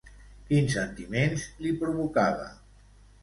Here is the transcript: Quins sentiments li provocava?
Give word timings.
Quins 0.45 0.73
sentiments 0.77 1.45
li 1.65 1.73
provocava? 1.83 2.47